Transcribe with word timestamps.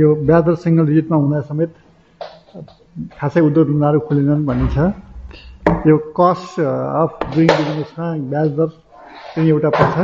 यो 0.00 0.08
सिङ्गल 0.56 0.86
डिजिटमा 0.88 1.16
हुँदा 1.20 1.40
समेत 1.52 1.72
खासै 3.12 3.40
उद्योग 3.44 3.66
धन्दाहरू 3.68 3.98
खोलेनन् 4.08 4.46
भन्ने 4.48 4.68
छ 4.72 4.78
यो 5.84 5.96
कस्ट 6.16 6.60
अफ 6.64 7.10
डुइङ 7.34 7.50
बिजनेसमा 7.52 8.06
ब्याज 8.32 8.48
दर 8.56 8.68
पनि 9.36 9.48
एउटा 9.52 9.70
पर्छ 9.76 9.96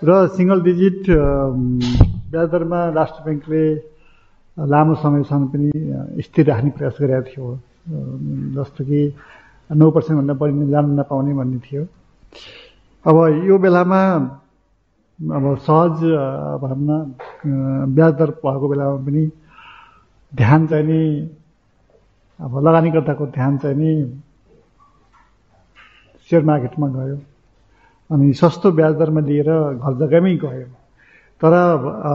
र 0.00 0.10
सिङ्गल 0.36 0.58
डिजिट 0.68 1.02
ब्याज 1.12 2.48
दरमा 2.48 2.80
राष्ट्र 2.96 3.20
ब्याङ्कले 3.26 3.62
लामो 4.56 4.94
समयसम्म 5.04 5.44
पनि 5.52 5.68
स्थिर 6.24 6.44
राख्ने 6.48 6.70
प्रयास 6.80 6.96
गरेको 6.96 7.28
थियो। 7.28 7.46
जस्तो 8.56 8.80
कि 8.80 9.00
नौ 9.76 9.86
पर्सेन्टभन्दा 9.92 10.34
बढी 10.40 10.70
जान 10.72 10.84
नपाउने 10.96 11.32
भन्ने 11.36 11.58
थियो। 11.68 11.82
अब 13.04 13.16
यो 13.44 13.56
बेलामा 13.60 14.00
अब 15.16 15.44
सहज 15.64 15.96
भनौँ 16.60 16.76
न 16.76 17.94
ब्याज 17.96 18.12
दर 18.20 18.30
भएको 18.36 18.68
बेलामा 18.68 18.96
पनि 19.00 19.24
ध्यान 20.32 20.66
चाहिँ 20.68 20.84
नि 20.84 21.00
अब 22.40 22.52
लगानीकर्ताको 22.60 23.26
ध्यान 23.32 23.56
चाहिँ 23.58 23.76
नि 23.76 23.92
सेयर 26.28 26.42
मार्केटमा 26.44 26.88
गयो। 26.88 27.16
अनि 28.10 28.32
सस्तो 28.36 28.72
ब्याज 28.76 28.94
दरमा 29.00 29.20
लिएर 29.24 29.48
घर 29.80 29.92
जग्गामै 30.04 30.36
गयो। 30.36 30.68
तर 31.40 31.52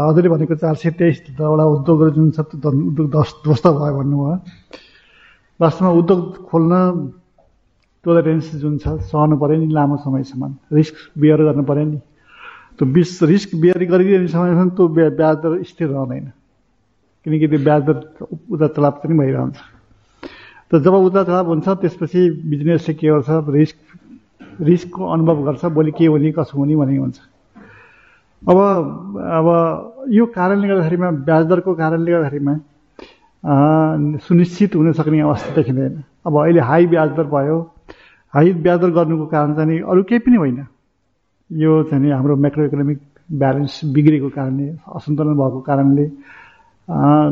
हजुरले 0.06 0.30
भनेको 0.30 0.56
चार 0.62 0.76
सय 0.78 0.90
तेइसवटा 1.02 1.66
उद्योगहरू 1.66 2.12
जुन 2.14 2.30
छ 2.38 2.40
उद्योग 2.54 3.08
ध्वस्त 3.10 3.66
भयो 3.66 3.94
भन्नुभयो 3.98 4.38
वास्तवमा 5.60 5.92
उद्योग 6.02 6.22
खोल्न 6.50 6.74
टोलरेन्स 8.06 8.46
जुन 8.62 8.78
छ 8.78 8.86
सहनु 9.10 9.36
पऱ्यो 9.42 9.58
नि 9.58 9.68
लामो 9.74 9.98
समयसम्म। 10.06 10.54
रिस्क 10.78 10.96
बियर 11.18 11.40
गर्नु 11.50 11.64
पऱ्यो 11.66 11.86
नि। 11.90 12.00
त्यो 12.82 12.90
बिस 12.90 13.22
रिस्क 13.30 13.50
बियर 13.62 13.78
गरिरहने 13.86 14.28
समयसम्म 14.28 14.70
त्यो 14.74 14.86
ब्याज 14.90 15.36
दर 15.38 15.62
स्थिर 15.70 15.88
रहँदैन। 15.88 16.26
किनकि 17.26 17.48
त्यो 17.48 17.60
ब्याज 17.62 17.82
दर 17.86 17.98
उता 18.26 18.68
चलाप 18.74 18.96
पनि 19.06 19.14
भइरहन्छ। 19.22 19.58
त 20.66 20.82
जब 20.82 20.94
उता 21.06 21.22
चलाप 21.30 21.46
हुन्छ 21.46 21.68
त्यसपछि 21.78 22.22
बिजनेसले 22.42 22.94
के 22.98 23.08
गर्छ 23.08 23.30
रिस्क 23.54 23.78
रिस्कको 24.66 24.98
अनुभव 24.98 25.38
गर्छ 25.46 25.64
भोलि 25.78 25.92
के 25.94 26.06
हुने 26.10 26.32
कसो 26.34 26.58
हुने 26.58 26.76
भन्ने 26.82 26.98
हुन्छ। 26.98 27.18
अब 28.50 28.58
अब 28.58 29.46
यो 30.10 30.26
कारणले 30.34 30.68
गर्दाखेरिमा 30.68 31.10
ब्याज 31.22 31.44
दरको 31.54 31.72
कारणले 31.78 32.12
गर्दाखेरिमा 32.12 32.54
सुनिश्चित 34.26 34.76
हुन 34.76 34.92
सक्ने 34.98 35.22
अवस्था 35.22 35.54
देखिँदैन। 35.54 35.94
अब 36.26 36.34
अहिले 36.34 36.62
हाई 36.66 36.86
ब्याज 36.90 37.10
दर 37.14 37.30
भयो 37.30 37.58
हाई 38.34 38.54
ब्याज 38.66 38.80
दर 38.82 38.90
गर्नुको 38.98 39.26
कारण 39.30 39.54
चाहिँ 39.54 39.82
अरू 39.86 40.02
केही 40.10 40.26
पनि 40.26 40.38
होइन। 40.42 40.66
यो 41.52 41.72
चाहिँ 41.84 42.12
हाम्रो 42.12 42.36
म्याक्रो 42.36 42.66
इकोनोमिक 42.66 43.00
ब्यालेन्स 43.40 43.80
बिग्रेको 43.94 44.30
कारणले 44.36 44.68
असन्तुलन 44.96 45.34
भएको 45.36 45.60
कारणले 45.68 46.06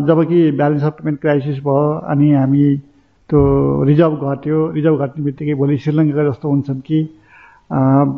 जबकि 0.08 0.40
ब्यालेन्स 0.60 0.84
अफ 0.84 0.94
पेमेन्ट 1.00 1.20
क्राइसिस 1.22 1.60
भयो 1.64 1.88
अनि 2.12 2.32
हामी 2.34 2.76
त्यो 3.30 3.40
रिजर्भ 3.86 4.14
घट्यो 4.32 4.58
रिजर्भ 4.76 5.00
घट्ने 5.04 5.24
बित्तिकै 5.24 5.54
भोलि 5.62 5.78
श्रीलङ्का 5.78 6.24
जस्तो 6.30 6.50
हुन्छन् 6.50 6.82
कि 6.88 7.00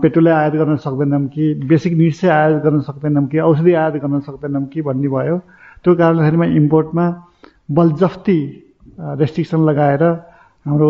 पेट्रोलै 0.02 0.32
आयात 0.32 0.54
गर्न 0.62 0.76
सक्दैनौँ 0.86 1.26
कि 1.34 1.54
बेसिक 1.70 1.94
निड्सै 2.02 2.28
आयात 2.28 2.64
गर्न 2.64 2.80
सक्दैनौँ 2.88 3.26
कि 3.28 3.38
औषधि 3.40 3.74
आयात 3.74 3.96
गर्न 4.04 4.20
सक्दैनौँ 4.28 4.66
कि 4.74 4.82
भन्ने 4.82 5.08
भयो। 5.08 5.38
त्यो 5.84 5.96
कारणखेरिमा 6.02 6.46
इम्पोर्टमा 6.62 7.06
बलजफ्ती 7.78 8.40
रेस्ट्रिक्सन 9.22 9.62
लगाएर 9.70 10.04
हाम्रो 10.66 10.90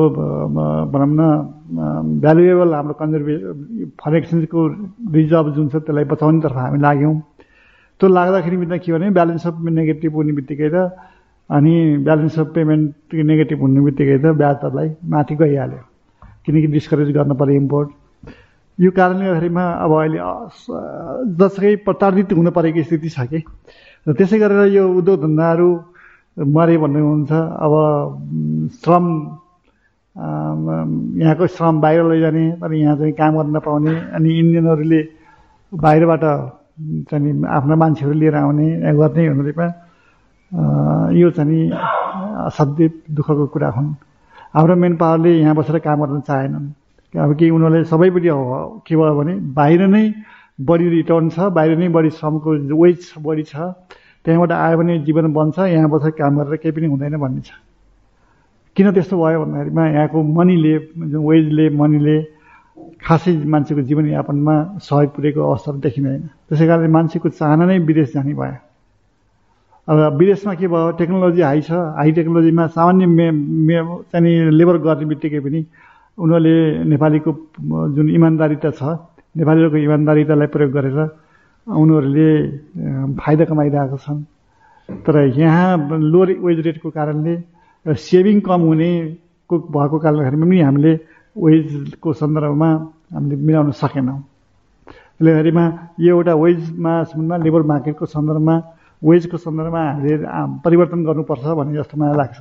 भनौँ 0.91 1.07
न 1.07 2.19
भ्यालुएबल 2.19 2.73
हाम्रो 2.75 2.93
कन्जर्भे 2.99 3.35
फरेन 3.95 4.15
एक्सचेन्जको 4.19 4.59
रिजर्भ 5.15 5.47
जुन 5.55 5.67
छ 5.71 5.75
त्यसलाई 5.87 6.05
बचाउनेतर्फ 6.11 6.55
हामी 6.55 6.79
लाग्यौँ। 6.83 7.15
त्यो 7.99 8.07
लाग्दाखेरि 8.09 8.57
बित्दा 8.57 8.77
के 8.83 8.91
भने 8.91 9.09
ब्यालेन्स 9.15 9.47
अफ 9.47 9.55
नेगेटिभ 9.63 10.11
हुने 10.15 10.33
बित्तिकै 10.35 10.69
त 10.75 10.91
अनि 11.49 11.73
ब्यालेन्स 12.03 12.39
अफ 12.39 12.47
पेमेन्ट 12.51 13.15
नेगेटिभ 13.15 13.59
हुने 13.63 13.81
बित्तिकै 13.87 14.17
त 14.19 14.35
ब्याज 14.41 14.55
दरलाई 14.59 14.89
माथि 15.07 15.35
गइहाल्यो। 15.39 15.83
किनकि 16.43 16.67
डिस्करेज 16.75 17.09
गर्नु 17.15 17.35
पऱ्यो 17.39 17.55
इम्पोर्ट 17.63 17.89
यो 18.79 18.91
कारणले 18.91 19.25
गर्दाखेरिमा 19.25 19.65
अब 19.83 19.91
अहिले 19.99 20.19
जसकै 21.39 21.75
प्रताडित 21.87 22.33
हुनु 22.35 22.51
परेको 22.51 22.83
स्थिति 22.83 23.09
छ 23.15 23.23
कि 23.31 23.39
र 24.07 24.13
त्यसै 24.19 24.37
गरेर 24.41 24.67
यो 24.75 24.83
उद्योग 24.99 25.21
धन्दाहरू 25.21 25.69
मरे 26.55 26.75
भन्ने 26.83 26.99
हुन्छ। 26.99 27.31
अब 27.31 27.73
श्रम 28.83 29.05
यहाँको 30.15 31.47
श्रम 31.47 31.81
बाहिर 31.81 32.03
लैजाने 32.03 32.45
तर 32.61 32.73
यहाँ 32.73 32.95
चाहिँ 32.97 33.13
काम 33.15 33.31
गर्न 33.37 33.55
नपाउने 33.55 33.93
अनि 34.15 34.29
इन्डियनहरूले 34.39 35.01
बाहिरबाट 35.71 36.23
चाहिँ 37.11 37.43
आफ्ना 37.47 37.75
मान्छेहरू 37.75 38.13
लिएर 38.19 38.35
आउने 38.35 38.67
गर्ने 38.99 39.27
हुनुले 39.27 39.53
यो 41.19 41.29
चाहिँ 41.31 41.63
असाध्यै 41.71 42.87
दुःखको 43.07 43.45
कुरा 43.55 43.69
हुन्। 43.71 43.95
हाम्रो 44.55 44.75
मेन 44.75 44.95
पावरले 44.99 45.31
यहाँ 45.39 45.55
बसेर 45.55 45.79
काम 45.79 45.99
गर्न 46.03 46.19
चाहेनन्। 46.27 46.67
अब 47.13 47.31
कि 47.39 47.49
उनीहरूले 47.49 47.83
सबैपट्टि 47.87 48.29
के 48.87 48.95
भयो 48.95 49.15
भने 49.15 49.33
बाहिर 49.55 49.81
नै 49.87 50.03
बढी 50.59 50.87
रिटर्न 50.89 51.29
छ 51.29 51.39
बाहिर 51.55 51.77
नै 51.79 51.87
बढी 51.87 52.09
श्रमको 52.19 52.51
वेज 52.75 53.13
बढी 53.23 53.43
छ 53.47 53.55
त्यहाँबाट 54.27 54.51
आयो 54.51 54.77
भने 54.77 54.99
जीवन 55.07 55.33
बन्छ 55.33 55.59
यहाँ 55.71 55.89
बसेर 55.89 56.11
काम 56.19 56.43
गरेर 56.43 56.55
केही 56.59 56.75
पनि 56.75 56.87
हुँदैन 56.87 57.15
भन्ने 57.17 57.41
छ। 57.41 57.51
किन 58.81 58.91
त्यस्तो 58.97 59.15
भयो 59.21 59.39
भन्दाखेरिमा 59.45 59.83
यहाँको 59.93 60.17
मनीले 60.17 60.73
जुन 61.13 61.21
वेजले 61.21 61.65
मनीले 61.77 62.17
खासै 63.05 63.31
मान्छेको 63.45 63.81
जीवनयापनमा 63.85 64.55
सहयोग 64.81 65.09
पुर्याएको 65.13 65.39
अवस्थाहरू 65.41 65.79
देखिँदैन। 65.85 66.21
त्यसै 66.49 66.65
कारणले 66.65 66.89
मान्छेको 66.97 67.27
चाहना 67.37 67.63
नै 67.69 67.77
विदेश 67.85 68.09
जाने 68.17 68.33
भयो। 68.33 68.57
अब 69.87 69.97
विदेशमा 70.17 70.53
के 70.57 70.67
भयो? 70.73 70.91
टेक्नोलोजी 70.97 71.41
हाई 71.41 71.61
छ। 71.61 71.71
हाई 71.97 72.11
टेक्नोलोजीमा 72.17 72.63
सामान्य 72.73 73.05
मे 73.05 73.27
मे 73.69 73.75
चाहिँ 74.13 74.49
लेबर 74.53 74.77
गर्ने 74.85 75.05
बित्तिकै 75.11 75.39
पनि 75.45 75.59
उनीहरूले 76.17 76.55
नेपालीको 76.89 77.31
जुन 77.95 78.07
इमान्दारिता 78.17 78.69
छ 78.77 78.81
नेपालीहरूको 79.37 79.77
इमान्दारितालाई 79.77 80.47
प्रयोग 80.53 80.71
गरेर 80.77 80.99
उनीहरूले 81.67 82.29
फाइदा 83.17 83.43
कमाइरहेको 83.49 83.97
छन्। 84.05 84.19
तर 85.05 85.15
यहाँ 85.37 85.97
लो 86.13 86.21
वेज 86.45 86.59
रेटको 86.65 86.89
कारणले 86.89 87.33
सेभिङ 87.85 88.39
कम 88.45 88.61
हुनेको 88.61 89.55
भएको 89.75 89.97
कारणले 89.99 90.29
पनि 90.29 90.59
हामीले 90.61 90.93
वेजको 91.35 92.09
सन्दर्भमा 92.13 92.69
हामीले 93.13 93.35
मिलाउन 93.35 93.71
सकेनौँ। 93.81 94.19
त्यसले 94.87 95.31
गर्दामा 95.33 95.65
यो 95.99 96.15
एउटा 96.15 96.33
वेजमा 96.43 96.93
सन्दर्भमा 97.09 97.37
लेबर 97.45 97.61
मार्केटको 97.71 98.05
सन्दर्भमा 98.05 98.55
वेजको 99.01 99.37
सन्दर्भमा 99.37 99.81
हामीले 99.81 100.15
परिवर्तन 100.65 100.99
गर्नुपर्छ 101.05 101.45
भन्ने 101.57 101.77
जस्तो 101.77 101.95
मलाई 101.97 102.15
लाग्छ। 102.21 102.37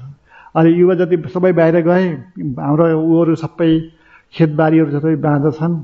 अहिले 0.57 0.71
युवा 0.77 0.95
जति 1.01 1.17
सबै 1.35 1.53
बाहिर 1.57 1.77
गए 1.89 2.05
हाम्रो 2.61 2.85
उहरू 3.01 3.35
सबै 3.45 3.71
खेतबारीहरू 4.35 4.91
सबै 4.99 5.15
बाँझो 5.25 5.51
छन् 5.57 5.75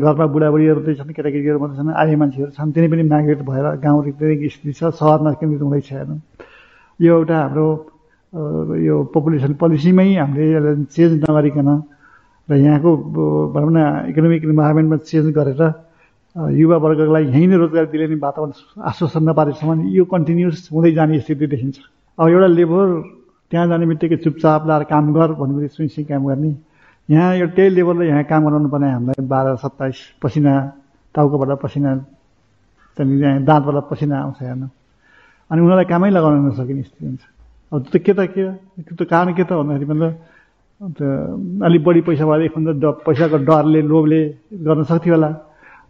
घरमा 0.00 0.26
बुढाबुढीहरू 0.34 0.80
चाहिँ 0.80 0.98
छन् 0.98 1.12
केटाकेटीहरू 1.14 1.58
मात्रै 1.60 1.76
छन् 1.78 1.92
आए 1.92 2.14
मान्छेहरू 2.16 2.50
छन् 2.56 2.72
तिनी 2.74 2.88
पनि 2.88 3.02
माइग्रेट 3.12 3.40
भएर 3.46 3.66
गाउँ 3.84 4.00
स्थिति 4.10 4.72
छ 4.72 4.90
सहरमा 4.98 5.30
केन्द्रित 5.38 5.62
हुँदैछ 5.62 5.92
हेर्नु 5.92 6.16
यो 7.00 7.12
एउटा 7.16 7.36
हाम्रो 7.36 7.66
यो 8.30 8.94
पपुलेसन 9.10 9.52
पोलिसीमै 9.58 10.06
हामीले 10.14 10.86
चेन्ज 10.94 11.12
नगरिकन 11.26 11.68
र 12.48 12.52
यहाँको 12.56 12.90
भनौँ 13.54 13.72
न 13.74 13.78
इकोनोमिक 14.10 14.42
इन्भाइरोमेन्टमा 14.46 14.96
चेन्ज 15.10 15.26
गरेर 15.34 15.62
युवावर्गलाई 16.54 17.24
यहीँ 17.34 17.46
नै 17.50 17.56
रोजगार 17.58 17.86
दिने 17.90 18.14
वातावरण 18.22 18.52
आश्वासन 18.86 19.22
नपारेसम्म 19.28 19.90
यो 19.90 20.04
कन्टिन्युस 20.06 20.70
हुँदै 20.70 20.92
जाने 20.94 21.18
स्थिति 21.26 21.46
देखिन्छ। 21.46 21.76
अब 22.18 22.26
एउटा 22.30 22.48
लेबर 22.54 22.86
त्यहाँ 23.50 23.66
जाने 23.66 23.86
बित्तिकै 23.90 24.16
चुपचाप 24.22 24.66
लाएर 24.68 24.82
काम 24.86 25.04
गर 25.10 25.30
भनेपछि 25.34 25.90
सुई 25.90 26.04
काम 26.06 26.22
गर्ने। 26.30 26.50
यहाँ 27.10 27.34
यो 27.34 27.46
त्यही 27.50 27.70
लेबरले 27.74 28.06
यहाँ 28.14 28.24
काम 28.30 28.46
गराउनु 28.46 28.68
पर्ने 28.70 28.90
हामीलाई 28.94 29.26
बाह्र 29.26 29.56
सत्ताइस 29.58 29.98
पसिना 30.22 30.54
टाउकोबाट 31.14 31.50
पसिना 31.66 31.90
त्यहाँदेखि 32.94 33.42
दाँतबाट 33.42 33.84
पसिना 33.90 34.16
आउँछ 34.22 34.38
हेर्नु। 34.42 34.66
अनि 35.50 35.58
उनीहरूलाई 35.60 35.86
कामै 35.90 36.10
लगाउन 36.14 36.46
नसकिने 36.46 36.82
स्थिति 36.86 37.06
हुन्छ। 37.06 37.22
अब 37.72 37.80
त्यो 37.90 38.00
के 38.06 38.12
त 38.12 38.20
के? 38.34 38.44
त्यो 38.82 39.04
कारण 39.06 39.32
के 39.38 39.44
त 39.44 39.52
भन्दाखेरि 39.52 39.86
मतलब 39.90 40.12
अलिक 41.66 41.82
बढी 41.84 42.00
पैसा 42.08 42.24
भएर 42.26 42.42
एकभन्दा 42.50 42.72
ड 42.82 42.84
पैसाको 43.06 43.36
डरले 43.46 43.80
लोभले 43.84 44.20
गर्न 44.66 44.82
सक्थ्यो 44.90 45.14
होला। 45.14 45.30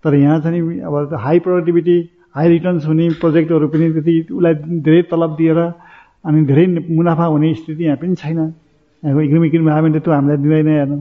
तर 0.05 0.15
यहाँ 0.15 0.41
चाहिँ 0.45 0.61
अब 0.83 1.15
हाई 1.15 1.39
प्रोडक्टिभिटी 1.45 1.97
हाई 2.37 2.49
रिटर्न्स 2.49 2.87
हुने 2.87 3.09
प्रोजेक्टहरू 3.21 3.67
पनि 3.73 3.87
त्यति 3.95 4.15
उसलाई 4.29 4.55
धेरै 4.87 5.03
तलब 5.11 5.31
दिएर 5.37 5.59
अनि 6.27 6.39
धेरै 6.47 6.67
मुनाफा 6.91 7.25
हुने 7.33 7.55
स्थिति 7.55 7.85
यहाँ 7.85 7.97
पनि 7.97 8.15
छैन। 8.19 8.39
यहाँको 9.03 9.21
इकोनोमिक 9.21 9.55
इन्भाइरोमेन्टले 9.55 10.01
त्यो 10.05 10.13
हामीलाई 10.13 10.39
दिँदैन 10.45 10.69
हेर्नु। 10.69 10.99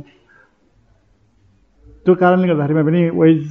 त्यो 2.05 2.13
कारणले 2.15 2.47
गर्दाखेरिमा 2.47 2.83
पनि 2.87 3.01
वेज 3.19 3.41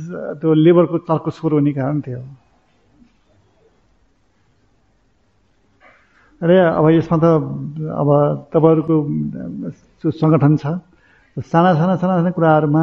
त्यो 0.41 0.49
लेबरको 0.65 0.97
चर्को 1.05 1.31
स्वर 1.31 1.53
हुने 1.61 1.73
कारण 1.77 2.01
थियो। 2.07 2.21
अरे 6.39 6.55
अब 6.55 6.85
यसमा 6.95 7.17
त 7.19 7.25
अब 7.99 8.09
तपाईँहरूको 8.55 8.97
सङ्गठन 10.07 10.55
छ। 10.63 10.65
साना 11.35 11.71
साना 11.75 11.95
साना 11.99 12.15
साना 12.19 12.31
कुराहरूमा 12.31 12.83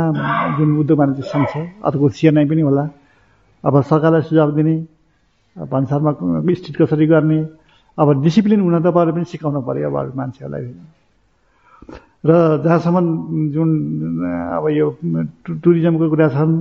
जुन 0.59 0.69
उद्योग 0.83 0.99
वाणिज्य 0.99 1.23
सङ्घ 1.23 1.47
छ 1.51 1.55
अथवा 1.87 2.07
सिएनआई 2.19 2.45
पनि 2.51 2.61
होला। 2.67 2.83
अब 3.63 3.73
सरकारलाई 3.87 4.21
सुझाव 4.27 4.49
दिने 4.59 4.75
भन्सारमा 5.55 6.11
स्थित 6.51 6.75
कसरी 6.83 7.05
गर्ने 7.07 7.39
अब 7.97 8.07
डिसिप्लिन 8.23 8.59
हुन 8.59 8.75
त 8.83 8.87
पऱ्यो 8.91 9.11
पनि 9.15 9.23
सिकाउनु 9.23 9.59
पऱ्यो 9.63 9.87
अब 9.87 10.15
मान्छेहरूलाई। 10.19 10.65
र 12.27 12.31
जहाँसम्म 12.59 12.97
जुन 13.55 13.69
अब 14.51 14.65
यो 14.75 14.87
टुरिज्मको 15.63 16.05
कुरा 16.11 16.27
छन् 16.35 16.53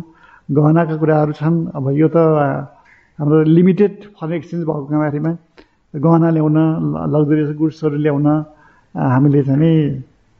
गहनाका 0.46 0.94
कुराहरू 1.02 1.32
छन् 1.42 1.56
अब 1.74 1.84
यो 1.98 2.08
त 2.14 2.16
हाम्रो 3.18 3.42
लिमिटेड 3.50 3.92
फरेन 4.14 4.32
एक्सचेन्ज 4.38 4.62
भएको 4.66 4.86
कारणमा 4.90 5.32
गहना 5.94 6.28
ल्याउन 6.34 6.58
लग्जरियस 7.14 7.50
गुड्सहरू 7.54 7.96
ल्याउन 8.02 8.26
हामीले 8.94 9.42
चाहिँ 9.46 9.74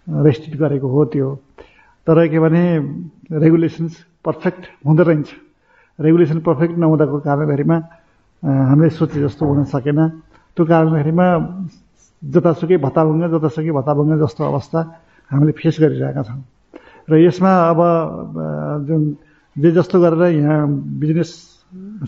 रेस्ट्रिक्ट 0.06 0.58
गरेको 0.60 0.86
हो 0.88 1.04
त्यो। 1.14 1.28
तर 2.06 2.16
के 2.28 2.38
भने 2.38 2.62
रेगुलेसन्स 3.32 3.92
पर्फेक्ट 4.24 4.62
हुँदो 4.86 5.02
रहेछ। 5.02 5.28
रेगुलेसन 5.98 6.38
पर्फेक्ट 6.42 6.74
नहुँदाको 6.78 7.18
कारणभरिमा 7.22 7.76
हामीले 8.42 8.90
सोचे 8.98 9.18
जस्तो 9.24 9.42
हुन 9.46 9.64
सकेन। 9.70 10.00
त्यो 10.56 10.64
कारणभरिमा 10.66 11.26
जतासुकै 12.22 12.76
भत्ताभङ्ग 12.82 13.22
जतासुकै 13.32 13.72
भत्ताभङ्ग 13.78 14.12
जस्तो 14.22 14.42
अवस्था 14.44 14.80
हामीले 15.30 15.52
फेस 15.54 15.76
गरिरहेका 15.80 16.22
छौँ। 16.28 16.42
र 17.08 17.12
यसमा 17.20 17.52
अब 17.70 17.80
जुन 18.88 19.02
जे 19.56 19.70
जस्तो 19.70 19.96
गरेर 20.02 20.22
यहाँ 20.34 20.60
बिजनेस 20.98 21.30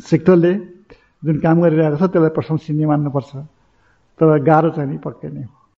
सेक्टरले 0.02 0.52
जुन 1.26 1.36
काम 1.42 1.56
गरिरहेको 1.62 1.96
छ 1.98 2.02
त्यसलाई 2.12 2.32
प्रशंसनीय 2.38 2.86
मान्नुपर्छ। 2.86 3.30
तर 4.18 4.26
गाह्रो 4.48 4.70
चाहिँ 4.70 4.90
नि 4.90 4.98
पक्कै 5.02 5.28
नै 5.34 5.42
हो। 5.42 5.55